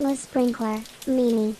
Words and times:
Le 0.00 0.14
sprinkler, 0.16 0.78
Mimi. 1.06 1.54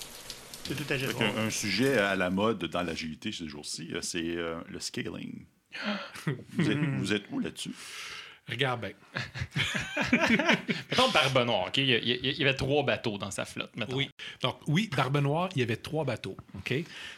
C'est 0.64 0.74
tout 0.74 0.92
à 0.92 0.96
fait 0.98 1.38
un 1.38 1.50
sujet 1.50 1.98
à 1.98 2.16
la 2.16 2.30
mode 2.30 2.64
dans 2.66 2.82
l'agilité 2.82 3.32
ces 3.32 3.48
jours-ci, 3.48 3.88
euh, 3.92 4.00
c'est 4.02 4.36
euh, 4.36 4.60
le 4.68 4.80
scaling. 4.80 5.44
vous, 6.56 6.70
êtes, 6.70 6.78
vous 6.78 7.12
êtes 7.12 7.24
où 7.30 7.38
là-dessus? 7.40 7.72
Regarde 8.48 8.80
bien. 8.80 8.90
Mettons 10.90 11.10
Barbe 11.10 11.44
Noire, 11.46 11.66
OK? 11.68 11.76
Il 11.78 11.86
y, 11.86 11.94
a- 11.94 11.98
il 11.98 12.38
y 12.38 12.42
avait 12.42 12.54
trois 12.54 12.82
bateaux 12.82 13.18
dans 13.18 13.30
sa 13.30 13.44
flotte, 13.44 13.76
mettons. 13.76 13.96
Oui. 13.96 14.10
Donc, 14.42 14.56
oui, 14.66 14.90
Barbe 14.96 15.18
Noire, 15.18 15.50
il 15.54 15.60
y 15.60 15.62
avait 15.62 15.76
trois 15.76 16.04
bateaux. 16.04 16.36
OK? 16.56 16.74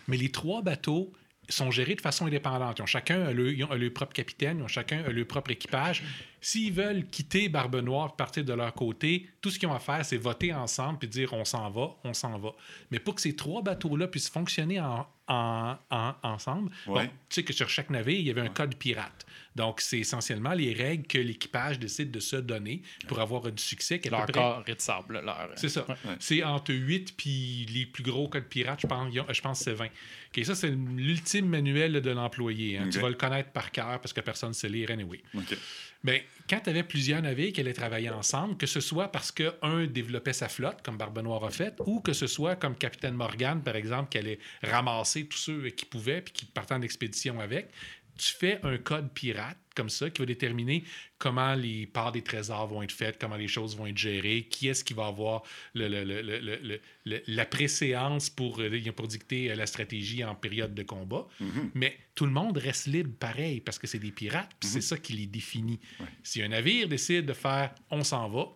Mais 0.09 0.17
les 0.17 0.31
trois 0.31 0.63
bateaux 0.63 1.13
sont 1.49 1.71
gérés 1.71 1.95
de 1.95 2.01
façon 2.01 2.27
indépendante. 2.27 2.79
Ils 2.79 2.83
ont 2.83 2.87
chacun 2.87 3.23
a 3.27 3.33
le, 3.33 3.53
ils 3.55 3.65
ont 3.65 3.73
leur 3.75 3.93
propre 3.93 4.13
capitaine, 4.13 4.59
ils 4.59 4.63
ont 4.65 4.69
chacun 4.69 5.03
a 5.05 5.11
leur 5.11 5.27
propre 5.27 5.51
équipage. 5.53 6.03
S'ils 6.45 6.73
veulent 6.73 7.07
quitter 7.07 7.49
Barbe 7.49 7.77
Noire 7.77 8.11
et 8.13 8.17
partir 8.17 8.45
de 8.45 8.53
leur 8.53 8.75
côté, 8.75 9.29
tout 9.41 9.49
ce 9.49 9.59
qu'ils 9.61 9.69
ont 9.69 9.75
à 9.75 9.79
faire, 9.79 10.05
c'est 10.05 10.17
voter 10.17 10.53
ensemble 10.53 10.99
puis 10.99 11.07
dire 11.09 11.33
on 11.33 11.45
s'en 11.45 11.71
va, 11.71 11.91
on 12.03 12.13
s'en 12.13 12.37
va. 12.37 12.51
Mais 12.91 12.99
pour 12.99 13.15
que 13.15 13.21
ces 13.21 13.37
trois 13.37 13.63
bateaux-là 13.63 14.09
puissent 14.09 14.29
fonctionner 14.29 14.81
en, 14.81 15.07
en- 15.29 15.77
en- 15.91 16.15
ensemble, 16.25 16.73
bon, 16.87 16.95
tu 17.07 17.11
sais 17.31 17.43
que 17.45 17.53
sur 17.53 17.69
chaque 17.69 17.91
navire, 17.91 18.19
il 18.19 18.27
y 18.27 18.31
avait 18.31 18.41
un 18.41 18.49
code 18.49 18.75
pirate. 18.75 19.25
Donc, 19.55 19.81
c'est 19.83 19.99
essentiellement 20.01 20.53
les 20.55 20.73
règles 20.73 21.07
que 21.07 21.19
l'équipage 21.19 21.79
décide 21.79 22.11
de 22.11 22.21
se 22.21 22.37
donner 22.37 22.83
pour 23.07 23.21
avoir 23.21 23.53
du 23.53 23.63
succès. 23.63 24.01
Leur 24.11 24.21
carré 24.33 24.75
de 24.75 24.81
sable, 24.81 25.21
leur... 25.25 25.51
c'est 25.57 25.69
ça. 25.69 25.87
C'est 26.19 26.43
entre 26.43 26.73
8 26.75 27.15
puis 27.17 27.67
les 27.73 27.87
plus 27.87 28.03
gros 28.03 28.29
codes 28.29 28.49
pirates, 28.49 28.81
je 28.81 28.87
pense, 28.89 29.13
je 29.15 29.41
pense 29.43 29.59
que 29.59 29.65
c'est 29.65 29.75
20. 29.75 29.85
OK, 29.87 30.45
ça, 30.45 30.55
c'est 30.55 30.71
l'ultime 30.71 31.47
manuel 31.47 32.01
de 32.01 32.11
l'employé. 32.11 32.79
hein. 32.79 32.89
Tu 32.91 32.99
vas 32.99 33.11
le 33.11 33.15
connaître 33.15 33.51
par 33.51 33.71
cœur 33.71 34.01
parce 34.01 34.13
que 34.15 34.23
personne 34.23 34.49
ne 34.49 34.55
sait 34.55 34.69
lire 34.71 34.91
anyway. 34.91 35.21
OK. 35.37 35.57
Mais 36.05 36.25
quand 36.51 36.61
tu 36.61 36.71
avais 36.71 36.83
plusieurs 36.83 37.23
navires 37.23 37.53
qui 37.53 37.61
allaient 37.61 37.73
travailler 37.73 38.11
ensemble, 38.11 38.57
que 38.57 38.67
ce 38.67 38.81
soit 38.81 39.09
parce 39.09 39.31
qu'un 39.31 39.87
développait 39.87 40.33
sa 40.33 40.49
flotte, 40.49 40.83
comme 40.83 40.97
Barbe 40.97 41.21
Noire 41.21 41.45
a 41.45 41.51
fait, 41.51 41.75
ou 41.87 42.01
que 42.01 42.13
ce 42.13 42.27
soit 42.27 42.57
comme 42.57 42.75
Capitaine 42.75 43.15
Morgan, 43.15 43.63
par 43.63 43.77
exemple, 43.77 44.11
qui 44.11 44.19
allait 44.19 44.39
ramasser 44.63 45.27
tous 45.27 45.39
ceux 45.39 45.71
qui 45.71 45.85
pouvaient 45.85 46.21
puis 46.21 46.33
qui 46.33 46.45
partaient 46.45 46.75
en 46.75 46.83
expédition 46.83 47.41
avec, 47.41 47.71
tu 48.19 48.33
fais 48.33 48.61
un 48.63 48.77
code 48.79 49.11
pirate 49.13 49.57
comme 49.75 49.89
ça 49.89 50.11
qui 50.11 50.21
va 50.21 50.27
déterminer 50.27 50.85
comment 51.19 51.55
les 51.55 51.87
parts 51.87 52.13
des 52.13 52.21
trésors 52.23 52.67
vont 52.67 52.83
être 52.83 52.93
faites, 52.93 53.19
comment 53.19 53.37
les 53.37 53.49
choses 53.49 53.75
vont 53.75 53.87
être 53.87 53.97
gérées, 53.97 54.47
qui 54.51 54.69
est-ce 54.69 54.85
qui 54.85 54.93
va 54.93 55.07
avoir 55.07 55.43
le- 55.73 55.89
le- 55.89 56.05
le- 56.05 56.21
le- 56.21 56.39
le- 56.41 56.61
le- 56.63 56.81
le- 57.07 57.23
la 57.27 57.47
préséance 57.47 58.29
pour, 58.29 58.61
euh, 58.61 58.93
pour 58.95 59.09
dicter 59.09 59.51
euh, 59.51 59.55
la 59.55 59.65
stratégie 59.67 60.23
en 60.25 60.35
période 60.35 60.75
de 60.75 60.83
combat. 60.83 61.27
Mais 61.75 61.97
tout 62.15 62.27
le 62.27 62.33
monde 62.33 62.59
reste 62.59 62.87
libre 62.87 63.11
pareil 63.19 63.61
parce 63.63 63.79
que 63.79 63.87
c'est 63.87 63.99
des 63.99 64.13
pirates, 64.13 64.51
puis 64.61 64.69
c'est 64.69 64.83
ça 64.83 64.99
qui 64.99 65.15
les 65.15 65.27
définit. 65.27 65.81
Si 66.23 66.43
un 66.43 66.49
navire 66.49 66.87
décide 66.89 67.25
de 67.25 67.33
faire 67.33 67.75
on 67.91 68.05
s'en 68.05 68.29
va, 68.29 68.47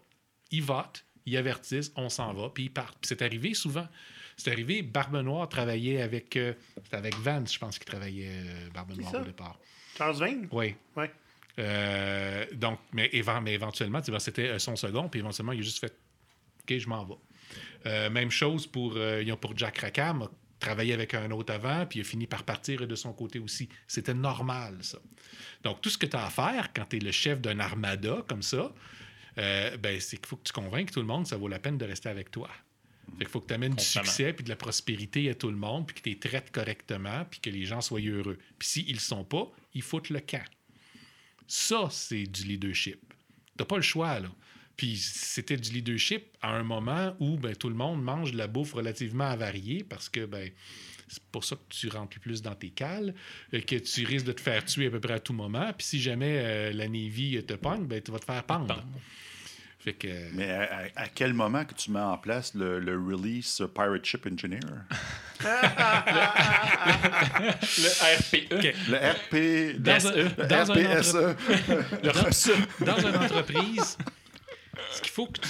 ils 0.51 0.63
votent, 0.63 1.03
ils 1.25 1.37
avertissent, 1.39 1.93
on 1.97 2.09
s'en 2.11 2.35
va, 2.35 2.51
puis 2.51 2.65
ils 2.65 2.71
partent. 2.73 2.99
C'est 3.07 3.23
arrivé 3.23 3.55
souvent. 3.55 3.89
C'est 4.37 4.53
arrivé, 4.53 4.83
Barbe 4.83 5.17
Noire 5.23 5.49
travaillait 5.49 6.03
avec, 6.03 6.37
euh, 6.37 6.53
c'était 6.85 6.97
avec 6.97 7.15
Vance, 7.17 7.55
je 7.55 7.59
pense 7.59 7.79
qu'il 7.79 7.87
travaillait 7.87 8.29
euh, 8.31 8.69
Barbe 8.75 8.93
Noire 8.97 9.11
au 9.23 9.25
départ. 9.25 9.59
Charles 9.97 10.17
Vane? 10.17 10.49
Oui. 10.53 10.75
Ouais. 10.95 11.11
Euh, 11.59 12.45
donc, 12.53 12.79
mais, 12.93 13.09
éven- 13.09 13.43
mais 13.43 13.55
éventuellement, 13.55 14.01
c'était 14.19 14.59
son 14.59 14.77
second, 14.77 15.09
puis 15.09 15.21
éventuellement, 15.21 15.53
il 15.53 15.61
a 15.61 15.63
juste 15.63 15.79
fait 15.81 15.95
OK, 16.63 16.79
je 16.79 16.89
m'en 16.89 17.05
vais. 17.05 18.11
Même 18.11 18.31
chose 18.31 18.67
pour, 18.67 18.99
pour 19.41 19.57
Jack 19.57 19.79
Rackham, 19.79 20.23
a 20.23 20.31
travaillé 20.59 20.93
avec 20.93 21.15
un 21.15 21.31
autre 21.31 21.55
avant, 21.55 21.87
puis 21.87 22.01
il 22.01 22.03
a 22.03 22.05
fini 22.05 22.27
par 22.27 22.43
partir 22.43 22.87
de 22.87 22.95
son 22.97 23.13
côté 23.13 23.39
aussi. 23.39 23.69
C'était 23.87 24.13
normal, 24.15 24.79
ça. 24.83 24.99
Donc, 25.63 25.81
tout 25.81 25.89
ce 25.89 25.97
que 25.97 26.07
tu 26.07 26.17
as 26.17 26.27
à 26.27 26.31
faire 26.31 26.73
quand 26.75 26.85
tu 26.91 26.97
es 26.97 26.99
le 26.99 27.13
chef 27.13 27.41
d'un 27.41 27.61
armada 27.61 28.25
comme 28.29 28.43
ça, 28.43 28.73
ben, 29.37 30.01
c'est 30.01 30.17
qu'il 30.17 30.27
faut 30.27 30.37
que 30.37 30.43
tu 30.45 30.53
convainques 30.53 30.91
tout 30.91 31.01
le 31.01 31.07
monde 31.07 31.23
que 31.23 31.29
ça 31.31 31.37
vaut 31.37 31.49
la 31.49 31.59
peine 31.61 31.79
de 31.79 31.85
rester 31.87 32.09
avec 32.09 32.31
toi. 32.33 32.51
Fait 33.19 33.25
qu'il 33.25 33.29
faut 33.29 33.41
que 33.41 33.49
tu 33.49 33.55
amènes 33.55 33.75
du 33.75 33.85
succès 33.85 34.33
puis 34.33 34.45
de 34.45 34.49
la 34.49 34.57
prospérité 34.57 35.31
à 35.31 35.35
tout 35.35 35.49
le 35.49 35.57
monde, 35.57 35.87
puis 35.87 35.97
que 35.97 36.03
tu 36.03 36.09
les 36.11 36.19
traites 36.19 36.51
correctement, 36.51 37.25
puis 37.31 37.41
que 37.41 37.51
les 37.51 37.65
gens 37.65 37.81
soient 37.81 38.01
heureux. 38.01 38.39
Puis 38.59 38.69
s'ils 38.69 38.89
ne 38.89 38.93
le 38.95 38.99
sont 38.99 39.25
pas, 39.25 39.51
ils 39.75 39.83
foutent 39.83 40.11
le 40.11 40.21
camp. 40.21 40.45
Ça, 41.47 41.89
c'est 41.91 42.25
du 42.25 42.45
leadership. 42.45 43.01
T'as 43.57 43.65
pas 43.65 43.77
le 43.77 43.83
choix, 43.83 44.21
là. 44.21 44.29
Puis 44.77 44.97
c'était 44.97 45.57
du 45.57 45.73
leadership 45.73 46.25
à 46.43 46.51
un 46.51 46.63
moment 46.63 47.17
où 47.19 47.39
ben, 47.39 47.57
tout 47.57 47.71
le 47.71 47.75
monde 47.75 48.03
mange 48.03 48.33
de 48.33 48.37
la 48.37 48.47
bouffe 48.47 48.75
relativement 48.75 49.25
avariée 49.25 49.83
parce 49.83 50.11
que 50.11 50.27
ben, 50.27 50.51
c'est 51.09 51.23
pour 51.25 51.45
ça 51.45 51.57
que 51.57 51.63
tu 51.71 51.89
rentres 51.89 52.19
plus 52.21 52.43
dans 52.43 52.55
tes 52.55 52.71
cales, 52.71 53.15
euh, 53.55 53.61
que 53.61 53.77
tu 53.77 54.05
risques 54.05 54.27
de 54.27 54.33
te 54.33 54.41
faire 54.41 54.65
tuer 54.65 54.87
à 54.87 54.91
peu 54.91 55.01
près 55.01 55.15
à 55.15 55.21
tout 55.21 55.33
moment. 55.33 55.73
Puis 55.73 55.87
si 55.87 56.01
jamais 56.01 56.39
euh, 56.39 56.73
la 56.73 56.89
Navy 56.89 57.43
te 57.47 57.55
pogne, 57.55 57.87
ben, 57.87 58.03
tu 58.03 58.11
vas 58.11 58.19
te 58.19 58.27
faire 58.27 58.45
pendre. 58.45 58.85
Fait 59.87 59.93
que. 59.93 60.09
Mais 60.35 60.51
à, 60.97 61.07
quel 61.15 61.33
moment 61.33 61.65
que 61.65 61.73
tu 61.75 61.93
mets 61.93 62.01
en 62.01 62.19
place 62.19 62.55
le, 62.55 62.81
le 62.81 62.95
release 62.99 63.63
Pirate 63.73 64.05
Ship 64.05 64.27
Engineer? 64.27 64.59
Le 67.79 68.17
RPE. 68.19 68.53
OK. 68.53 68.75
Le 68.89 68.97
RP... 68.97 69.79
Dans, 69.81 70.07
un- 70.09 70.13
le 70.13 70.49
dans 70.49 70.71
un 70.73 70.99
RPSE. 70.99 71.15
entre- 71.15 72.81
dans 72.85 72.99
une 73.09 73.17
entreprise, 73.17 73.97
ce 74.93 75.01
qu'il 75.03 75.11
faut 75.13 75.27
que 75.27 75.41
tu... 75.41 75.49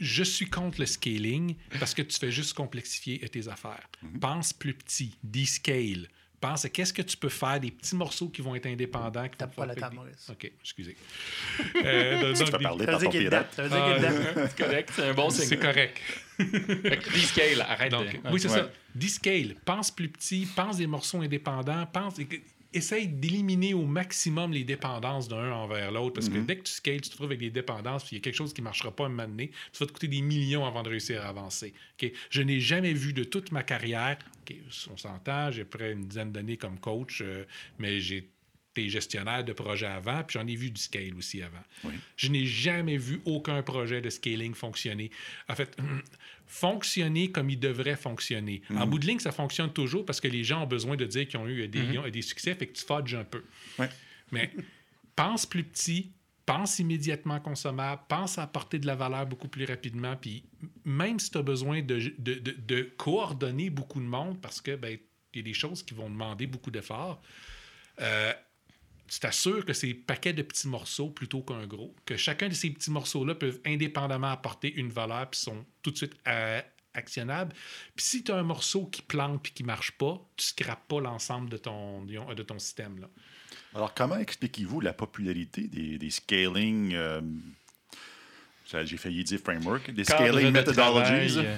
Je 0.00 0.22
suis 0.24 0.48
contre 0.50 0.80
le 0.80 0.86
scaling 0.86 1.54
parce 1.78 1.94
que 1.94 2.02
tu 2.02 2.18
fais 2.18 2.30
juste 2.32 2.54
complexifier 2.54 3.18
tes 3.28 3.46
affaires. 3.48 3.88
Pense 4.20 4.52
plus 4.52 4.74
petit, 4.74 5.16
descale. 5.22 6.08
Pense 6.40 6.64
à 6.64 6.68
qu'est-ce 6.68 6.92
que 6.92 7.02
tu 7.02 7.16
peux 7.16 7.28
faire, 7.28 7.58
des 7.58 7.70
petits 7.72 7.96
morceaux 7.96 8.28
qui 8.28 8.42
vont 8.42 8.54
être 8.54 8.66
indépendants. 8.66 9.28
qui 9.28 9.36
Tape 9.36 9.56
pas 9.56 9.66
table, 9.74 9.90
des- 9.90 9.96
Maurice. 9.96 10.30
OK, 10.30 10.52
excusez. 10.60 10.96
Euh, 11.84 12.32
Tu 12.34 12.44
des- 12.58 12.62
parler 12.62 12.84
Ça 12.84 12.92
par 12.92 13.00
veut 13.00 13.08
dire 13.08 13.10
ton 13.10 13.18
pirate. 13.18 13.24
dedans. 13.24 13.46
Ça 13.56 13.62
veut 13.62 13.68
dire 13.68 13.84
qu'il 13.84 14.04
est 14.04 14.08
dedans. 14.08 14.48
C'est 14.48 14.64
correct, 14.64 14.90
c'est 14.94 15.02
un 15.02 15.14
bon 15.14 15.30
signe. 15.30 15.44
C'est 15.46 15.56
correct. 15.58 15.98
Rescale, 16.38 17.60
arrête 17.62 17.90
Donc, 17.90 18.06
de... 18.12 18.30
oui, 18.30 18.40
c'est 18.40 18.48
Ouais. 18.50 18.58
ça. 18.58 18.70
Descale. 18.94 19.54
Pense 19.64 19.90
plus 19.90 20.08
petit, 20.08 20.46
pense 20.54 20.76
des 20.76 20.86
morceaux 20.86 21.20
indépendants, 21.20 21.86
pense. 21.86 22.14
Essaye 22.78 23.08
d'éliminer 23.08 23.74
au 23.74 23.84
maximum 23.84 24.52
les 24.52 24.64
dépendances 24.64 25.28
d'un 25.28 25.52
envers 25.52 25.90
l'autre. 25.90 26.14
Parce 26.14 26.28
que 26.28 26.38
dès 26.38 26.56
que 26.56 26.62
tu 26.62 26.72
scales, 26.72 27.00
tu 27.00 27.10
te 27.10 27.14
trouves 27.16 27.26
avec 27.26 27.40
des 27.40 27.50
dépendances, 27.50 28.04
puis 28.04 28.16
il 28.16 28.18
y 28.18 28.22
a 28.22 28.22
quelque 28.22 28.36
chose 28.36 28.52
qui 28.52 28.60
ne 28.60 28.64
marchera 28.64 28.90
pas 28.94 29.04
à 29.04 29.06
un 29.06 29.10
moment 29.10 29.28
donné, 29.28 29.50
ça 29.72 29.84
va 29.84 29.88
te 29.88 29.92
coûter 29.92 30.08
des 30.08 30.20
millions 30.20 30.64
avant 30.64 30.82
de 30.82 30.90
réussir 30.90 31.22
à 31.22 31.28
avancer. 31.28 31.74
Je 32.30 32.42
n'ai 32.42 32.60
jamais 32.60 32.92
vu 32.92 33.12
de 33.12 33.24
toute 33.24 33.50
ma 33.52 33.62
carrière, 33.62 34.18
OK, 34.42 34.56
on 34.92 34.96
s'entend, 34.96 35.50
j'ai 35.50 35.64
près 35.64 35.92
une 35.92 36.06
dizaine 36.06 36.32
d'années 36.32 36.56
comme 36.56 36.78
coach, 36.78 37.20
euh, 37.20 37.44
mais 37.78 38.00
j'ai 38.00 38.28
été 38.80 38.88
gestionnaire 38.88 39.44
de 39.44 39.52
projet 39.52 39.86
avant, 39.86 40.22
puis 40.24 40.38
j'en 40.38 40.46
ai 40.46 40.54
vu 40.56 40.70
du 40.70 40.80
scale 40.80 41.14
aussi 41.16 41.42
avant. 41.42 41.62
Je 42.16 42.28
n'ai 42.28 42.44
jamais 42.46 42.96
vu 42.96 43.20
aucun 43.24 43.62
projet 43.62 44.00
de 44.00 44.10
scaling 44.10 44.54
fonctionner. 44.54 45.10
En 45.48 45.54
fait, 45.54 45.76
fonctionner 46.46 47.30
comme 47.30 47.50
il 47.50 47.58
devrait 47.58 47.96
fonctionner. 47.96 48.62
En 48.74 48.86
bout 48.86 48.98
de 48.98 49.06
ligne, 49.06 49.18
ça 49.18 49.32
fonctionne 49.32 49.72
toujours 49.72 50.04
parce 50.04 50.20
que 50.20 50.28
les 50.28 50.44
gens 50.44 50.62
ont 50.62 50.66
besoin 50.66 50.96
de 50.96 51.04
dire 51.04 51.26
qu'ils 51.28 51.38
ont 51.38 51.48
eu 51.48 51.66
des, 51.68 51.98
ont 51.98 52.06
eu 52.06 52.10
des 52.10 52.22
succès, 52.22 52.54
fait 52.54 52.66
que 52.66 52.72
tu 52.78 52.84
fudges 52.84 53.14
un 53.14 53.24
peu. 53.24 53.44
Ouais. 53.78 53.88
Mais 54.32 54.50
pense 55.14 55.46
plus 55.46 55.64
petit, 55.64 56.10
pense 56.46 56.78
immédiatement 56.78 57.40
consommable, 57.40 58.02
pense 58.08 58.38
à 58.38 58.44
apporter 58.44 58.78
de 58.78 58.86
la 58.86 58.94
valeur 58.94 59.26
beaucoup 59.26 59.48
plus 59.48 59.64
rapidement, 59.66 60.16
puis 60.16 60.44
même 60.84 61.18
si 61.18 61.30
tu 61.30 61.38
as 61.38 61.42
besoin 61.42 61.82
de, 61.82 61.98
de, 62.18 62.34
de- 62.34 62.56
de 62.58 62.82
coordonner 62.96 63.68
beaucoup 63.68 64.00
de 64.00 64.06
monde, 64.06 64.40
parce 64.40 64.60
que 64.60 64.74
ben, 64.76 64.96
il 65.34 65.38
y 65.38 65.40
a 65.40 65.42
des 65.42 65.52
choses 65.52 65.82
qui 65.82 65.92
vont 65.92 66.08
demander 66.08 66.46
beaucoup 66.46 66.70
d'efforts, 66.70 67.20
euh, 68.00 68.32
tu 69.08 69.20
t'assures 69.20 69.64
que 69.64 69.72
c'est 69.72 69.94
paquets 69.94 70.32
de 70.32 70.42
petits 70.42 70.68
morceaux 70.68 71.10
plutôt 71.10 71.42
qu'un 71.42 71.66
gros, 71.66 71.94
que 72.04 72.16
chacun 72.16 72.48
de 72.48 72.54
ces 72.54 72.70
petits 72.70 72.90
morceaux-là 72.90 73.34
peuvent 73.34 73.60
indépendamment 73.66 74.30
apporter 74.30 74.72
une 74.74 74.90
valeur 74.90 75.28
puis 75.30 75.40
sont 75.40 75.64
tout 75.82 75.90
de 75.90 75.96
suite 75.96 76.14
euh, 76.26 76.60
actionnables. 76.94 77.52
Puis 77.96 78.04
si 78.06 78.24
tu 78.24 78.32
as 78.32 78.36
un 78.36 78.42
morceau 78.42 78.86
qui 78.86 79.02
plante 79.02 79.42
puis 79.42 79.52
qui 79.52 79.64
marche 79.64 79.92
pas, 79.92 80.20
tu 80.36 80.46
scrapes 80.46 80.86
pas 80.88 81.00
l'ensemble 81.00 81.48
de 81.48 81.56
ton, 81.56 82.04
de 82.04 82.42
ton 82.42 82.58
système. 82.58 83.00
Là. 83.00 83.08
Alors, 83.74 83.94
comment 83.94 84.16
expliquez-vous 84.18 84.80
la 84.80 84.92
popularité 84.92 85.62
des, 85.68 85.98
des 85.98 86.10
scaling... 86.10 86.94
euh, 86.94 87.20
J'ai 88.84 88.96
failli 88.96 89.24
dire 89.24 89.40
framework. 89.40 89.90
Des 89.90 90.04
Cadre 90.04 90.26
scaling 90.26 90.46
de 90.46 90.50
methodologies. 90.50 91.34
travail, 91.34 91.46
euh, 91.46 91.56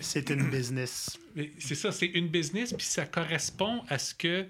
C'est 0.00 0.30
une 0.30 0.50
business. 0.50 1.18
C'est 1.58 1.74
ça, 1.74 1.92
c'est 1.92 2.06
une 2.06 2.28
business, 2.28 2.72
puis 2.72 2.84
ça 2.86 3.06
correspond 3.06 3.84
à 3.88 3.98
ce 3.98 4.14
que 4.14 4.46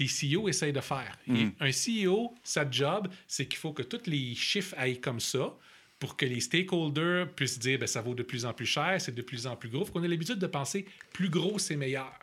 tes 0.00 0.06
CEO 0.06 0.48
essayent 0.48 0.72
de 0.72 0.80
faire. 0.80 1.18
Et 1.28 1.48
un 1.60 1.70
CEO, 1.70 2.34
sa 2.42 2.70
job, 2.70 3.08
c'est 3.26 3.46
qu'il 3.46 3.58
faut 3.58 3.72
que 3.72 3.82
tous 3.82 4.06
les 4.06 4.34
chiffres 4.34 4.74
aillent 4.78 5.00
comme 5.00 5.20
ça 5.20 5.54
pour 5.98 6.16
que 6.16 6.24
les 6.24 6.40
stakeholders 6.40 7.28
puissent 7.34 7.58
dire 7.58 7.78
ben, 7.78 7.86
ça 7.86 8.00
vaut 8.00 8.14
de 8.14 8.22
plus 8.22 8.46
en 8.46 8.54
plus 8.54 8.64
cher, 8.64 8.98
c'est 8.98 9.14
de 9.14 9.20
plus 9.20 9.46
en 9.46 9.56
plus 9.56 9.68
gros. 9.68 9.84
Qu'on 9.84 10.02
ait 10.02 10.08
l'habitude 10.08 10.38
de 10.38 10.46
penser 10.46 10.86
plus 11.12 11.28
gros, 11.28 11.58
c'est 11.58 11.76
meilleur. 11.76 12.18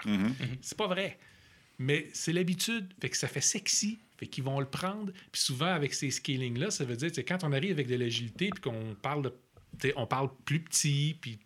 C'est 0.61 0.77
pas 0.77 0.87
vrai. 0.87 1.19
Mais 1.77 2.09
c'est 2.13 2.33
l'habitude. 2.33 2.91
Fait 2.99 3.09
que 3.09 3.17
ça 3.17 3.27
fait 3.27 3.41
sexy. 3.41 3.99
Fait 4.17 4.25
qu'ils 4.25 4.43
vont 4.43 4.59
le 4.59 4.65
prendre. 4.65 5.11
Puis 5.31 5.41
souvent, 5.43 5.67
avec 5.67 5.93
ces 5.93 6.09
scaling-là, 6.09 6.71
ça 6.71 6.83
veut 6.83 6.95
dire, 6.95 7.11
c'est 7.13 7.23
quand 7.23 7.43
on 7.43 7.53
arrive 7.53 7.73
avec 7.73 7.87
de 7.87 7.95
l'agilité 7.95 8.49
puis 8.49 8.61
qu'on 8.61 8.95
parle 8.99 9.21
de. 9.21 9.33
T'sais, 9.79 9.93
On 9.95 10.05
parle 10.07 10.29
plus 10.45 10.59
petit, 10.59 11.17
puis 11.19 11.37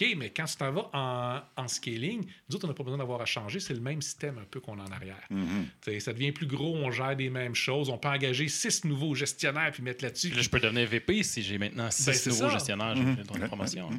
OK, 0.00 0.06
mais 0.16 0.30
quand 0.30 0.44
tu 0.46 0.56
t'en 0.56 0.72
vas 0.72 0.90
en, 0.92 1.40
en 1.62 1.68
scaling, 1.68 2.24
nous 2.48 2.56
autres, 2.56 2.64
on 2.64 2.68
n'a 2.68 2.74
pas 2.74 2.82
besoin 2.82 2.98
d'avoir 2.98 3.20
à 3.20 3.26
changer. 3.26 3.60
C'est 3.60 3.74
le 3.74 3.80
même 3.80 4.02
système 4.02 4.38
un 4.38 4.44
peu 4.50 4.58
qu'on 4.60 4.78
a 4.80 4.82
en 4.82 4.90
arrière. 4.90 5.28
T'sais, 5.80 6.00
Ça 6.00 6.12
devient 6.12 6.32
plus 6.32 6.46
gros, 6.46 6.74
on 6.76 6.90
gère 6.90 7.14
des 7.16 7.30
mêmes 7.30 7.54
choses. 7.54 7.88
On 7.90 7.98
peut 7.98 8.08
engager 8.08 8.48
six 8.48 8.84
nouveaux 8.84 9.14
gestionnaires 9.14 9.70
puis 9.72 9.82
mettre 9.82 10.02
là-dessus. 10.04 10.30
Là, 10.30 10.42
je 10.42 10.48
peux 10.50 10.58
devenir 10.60 10.88
VP 10.88 11.22
si 11.22 11.42
j'ai 11.42 11.58
maintenant 11.58 11.90
six 11.90 12.06
Ben, 12.06 12.32
nouveaux 12.32 12.48
ça. 12.48 12.54
gestionnaires, 12.54 12.96
j'ai 12.96 13.02
fait 13.22 13.38
une 13.38 13.46
promotion. 13.46 13.90